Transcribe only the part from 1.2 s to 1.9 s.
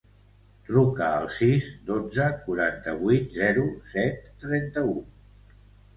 sis,